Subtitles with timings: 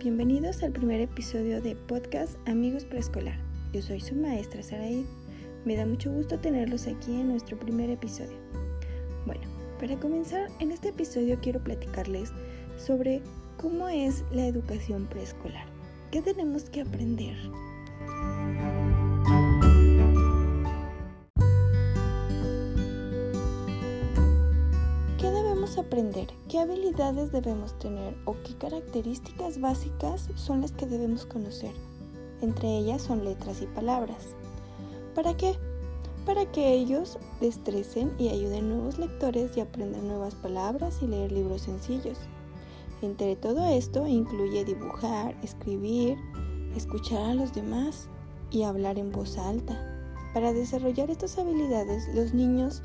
[0.00, 3.38] bienvenidos al primer episodio de podcast Amigos Preescolar.
[3.74, 5.06] Yo soy su maestra Saraí.
[5.66, 8.38] Me da mucho gusto tenerlos aquí en nuestro primer episodio.
[9.26, 9.42] Bueno,
[9.78, 12.32] para comenzar, en este episodio quiero platicarles
[12.78, 13.20] sobre
[13.58, 15.66] cómo es la educación preescolar.
[16.10, 17.36] ¿Qué tenemos que aprender?
[25.80, 31.72] Aprender qué habilidades debemos tener o qué características básicas son las que debemos conocer.
[32.40, 34.28] Entre ellas son letras y palabras.
[35.14, 35.54] ¿Para qué?
[36.24, 41.62] Para que ellos destresen y ayuden nuevos lectores y aprendan nuevas palabras y leer libros
[41.62, 42.18] sencillos.
[43.02, 46.18] Entre todo esto incluye dibujar, escribir,
[46.76, 48.08] escuchar a los demás
[48.50, 49.78] y hablar en voz alta.
[50.34, 52.82] Para desarrollar estas habilidades, los niños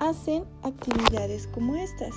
[0.00, 2.14] hacen actividades como estas.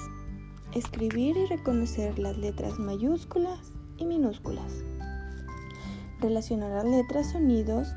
[0.74, 3.60] Escribir y reconocer las letras mayúsculas
[3.98, 4.84] y minúsculas.
[6.22, 7.90] Relacionar las letras, sonidos,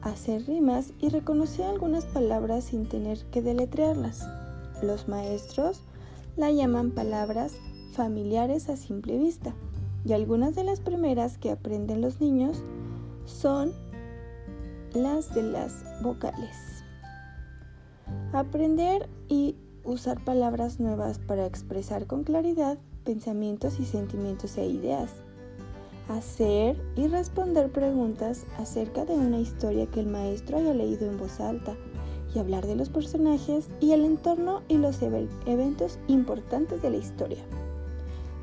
[0.00, 4.24] hacer rimas y reconocer algunas palabras sin tener que deletrearlas.
[4.80, 5.82] Los maestros
[6.36, 7.56] la llaman palabras
[7.94, 9.54] familiares a simple vista
[10.04, 12.62] y algunas de las primeras que aprenden los niños
[13.24, 13.72] son
[14.94, 16.75] las de las vocales.
[18.32, 25.10] Aprender y usar palabras nuevas para expresar con claridad pensamientos y sentimientos e ideas.
[26.08, 31.40] Hacer y responder preguntas acerca de una historia que el maestro haya leído en voz
[31.40, 31.76] alta
[32.34, 37.44] y hablar de los personajes y el entorno y los eventos importantes de la historia.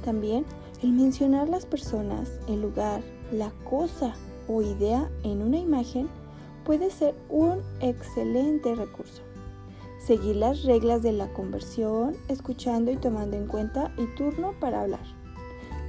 [0.03, 0.45] También
[0.81, 4.15] el mencionar las personas, el lugar, la cosa
[4.47, 6.07] o idea en una imagen
[6.65, 9.21] puede ser un excelente recurso.
[10.05, 15.05] Seguir las reglas de la conversión, escuchando y tomando en cuenta y turno para hablar.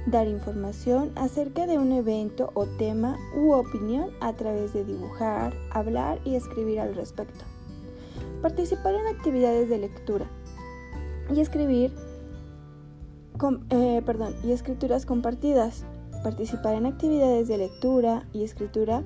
[0.05, 6.21] Dar información acerca de un evento o tema u opinión a través de dibujar, hablar
[6.23, 7.43] y escribir al respecto.
[8.41, 10.27] Participar en actividades de lectura
[11.35, 11.91] y escribir,
[13.69, 15.83] eh, perdón, y escrituras compartidas.
[16.23, 19.03] Participar en actividades de lectura y escritura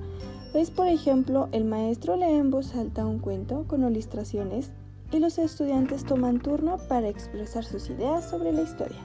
[0.54, 4.70] es, por ejemplo, el maestro lee en voz alta un cuento con ilustraciones
[5.12, 8.98] y los estudiantes toman turno para expresar sus ideas sobre la historia.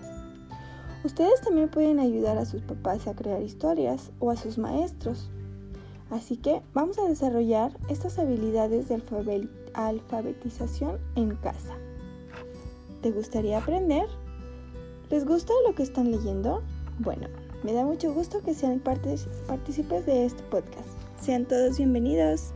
[1.03, 5.29] Ustedes también pueden ayudar a sus papás a crear historias o a sus maestros.
[6.09, 9.01] Así que vamos a desarrollar estas habilidades de
[9.73, 11.75] alfabetización en casa.
[13.01, 14.07] ¿Te gustaría aprender?
[15.09, 16.63] ¿Les gusta lo que están leyendo?
[16.99, 17.27] Bueno,
[17.63, 20.87] me da mucho gusto que sean partícipes de este podcast.
[21.21, 22.53] Sean todos bienvenidos.